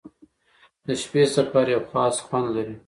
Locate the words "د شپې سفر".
0.85-1.65